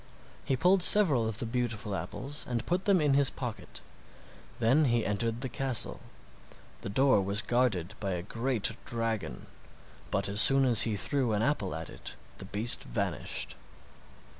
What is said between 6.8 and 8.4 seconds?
The door was guarded by a